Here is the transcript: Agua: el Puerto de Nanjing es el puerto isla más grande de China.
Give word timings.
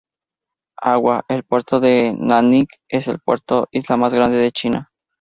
Agua: 0.81 1.25
el 1.29 1.43
Puerto 1.43 1.79
de 1.79 2.15
Nanjing 2.17 2.65
es 2.89 3.07
el 3.07 3.19
puerto 3.19 3.67
isla 3.69 3.97
más 3.97 4.15
grande 4.15 4.37
de 4.37 4.51
China. 4.51 4.89